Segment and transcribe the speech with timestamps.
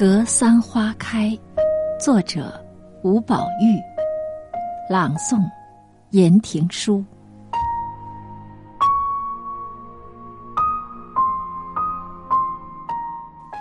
[0.00, 1.38] 格桑花开，
[2.00, 2.58] 作者
[3.02, 3.78] 吴宝玉，
[4.88, 5.38] 朗诵
[6.08, 7.04] 言情书。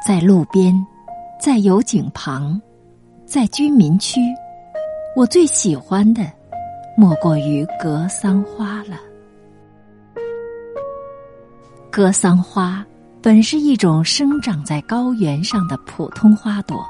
[0.07, 0.73] 在路边，
[1.37, 2.57] 在油井旁，
[3.25, 4.21] 在居民区，
[5.17, 6.21] 我最喜欢的
[6.95, 8.97] 莫过于格桑花了。
[11.91, 12.81] 格桑花。
[13.21, 16.85] 本是一种生长在高原上的普通花朵，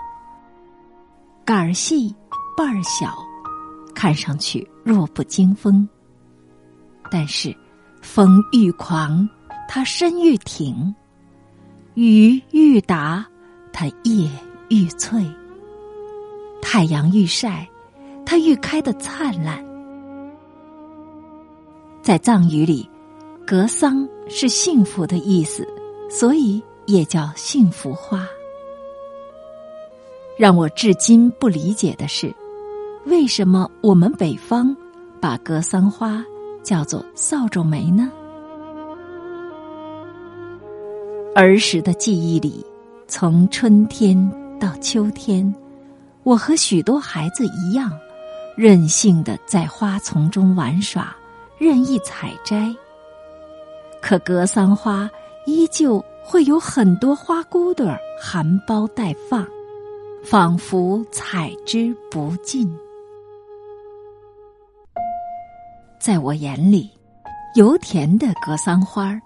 [1.44, 2.16] 杆儿细，
[2.56, 3.18] 瓣儿小，
[3.96, 5.88] 看上去弱不禁风。
[7.10, 7.56] 但是，
[8.04, 9.28] 风愈狂，
[9.68, 10.94] 它身愈挺；
[11.96, 13.26] 雨愈大，
[13.74, 14.30] 它叶
[14.70, 15.24] 愈翠；
[16.62, 17.68] 太阳愈晒，
[18.24, 19.66] 它愈开的灿烂。
[22.04, 22.88] 在藏语里
[23.48, 25.68] ，“格桑”是幸福的意思。
[26.10, 28.28] 所以也叫幸福花。
[30.38, 32.34] 让我至今不理解的是，
[33.06, 34.76] 为什么我们北方
[35.22, 36.24] 把格桑花
[36.64, 38.12] 叫做扫帚梅呢？
[41.36, 42.66] 儿时的记忆里，
[43.08, 44.18] 从春天
[44.60, 45.54] 到秋天，
[46.24, 47.92] 我和许多孩子一样，
[48.58, 51.16] 任性的在花丛中玩耍，
[51.58, 52.74] 任意采摘。
[54.02, 55.10] 可格桑花。
[55.50, 59.44] 依旧会有很多花骨朵含苞待放，
[60.24, 62.72] 仿佛采之不尽。
[66.00, 66.92] 在我眼里，
[67.56, 69.20] 油田的格桑花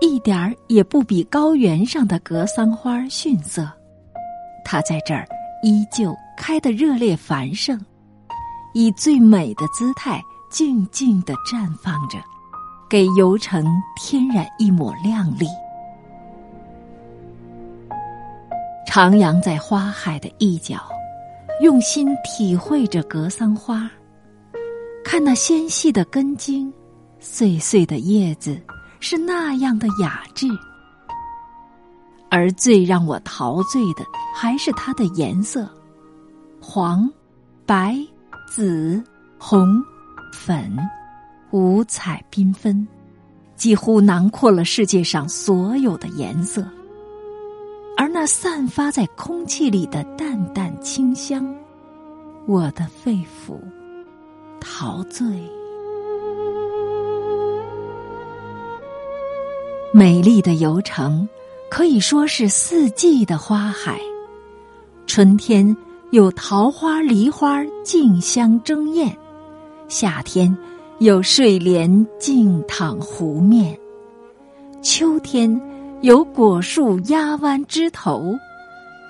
[0.00, 3.70] 一点儿也不比高原上的格桑花逊色。
[4.64, 5.28] 它在这儿
[5.62, 7.78] 依旧开得热烈繁盛，
[8.72, 12.18] 以最美的姿态静静的绽放着，
[12.88, 13.62] 给油城
[13.94, 15.46] 添染一抹亮丽。
[18.86, 20.80] 徜徉在花海的一角，
[21.60, 23.90] 用心体会着格桑花。
[25.04, 26.72] 看那纤细的根茎，
[27.20, 28.60] 碎碎的叶子，
[28.98, 30.46] 是那样的雅致。
[32.30, 35.68] 而最让我陶醉的，还是它的颜色：
[36.60, 37.08] 黄、
[37.64, 37.96] 白、
[38.48, 39.02] 紫、
[39.38, 39.82] 红、
[40.32, 40.76] 粉，
[41.50, 42.86] 五彩缤纷，
[43.54, 46.66] 几乎囊括了世界上所有的颜色。
[47.96, 51.54] 而那散发在空气里的淡淡清香，
[52.46, 53.58] 我的肺腑
[54.60, 55.26] 陶醉。
[59.92, 61.26] 美丽的游城
[61.70, 63.98] 可以说是四季的花海。
[65.06, 65.74] 春天
[66.10, 69.16] 有桃花、梨花竞相争艳，
[69.88, 70.54] 夏天
[70.98, 73.78] 有睡莲静躺湖面，
[74.82, 75.58] 秋天。
[76.02, 78.38] 有果树压弯枝头，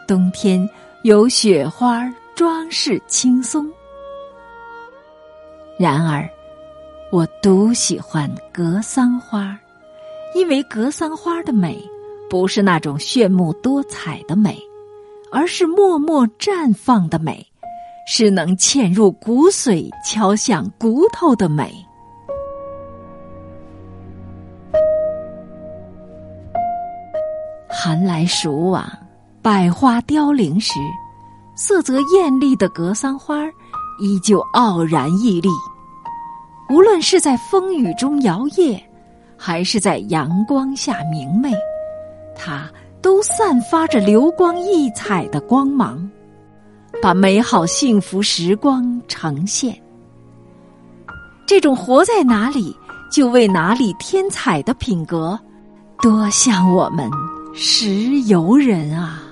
[0.07, 0.69] 冬天
[1.03, 3.69] 有雪花装饰青松。
[5.77, 6.29] 然而，
[7.11, 9.59] 我独喜欢格桑花，
[10.35, 11.77] 因为格桑花的美
[12.31, 14.57] 不是那种炫目多彩的美，
[15.33, 17.45] 而是默默绽放的美，
[18.07, 21.86] 是能嵌入骨髓、敲响骨头的美。
[27.79, 28.91] 寒来暑往，
[29.43, 30.73] 百花凋零时，
[31.55, 33.45] 色泽艳丽的格桑花
[34.01, 35.51] 依旧傲然屹立。
[36.71, 38.81] 无论是在风雨中摇曳，
[39.37, 41.53] 还是在阳光下明媚，
[42.35, 42.67] 它
[43.03, 46.11] 都散发着流光溢彩的光芒，
[47.03, 49.79] 把美好幸福时光呈现。
[51.47, 52.75] 这种活在哪里
[53.13, 55.39] 就为哪里添彩的品格，
[56.01, 57.09] 多像我们。
[57.59, 59.26] 石油人啊！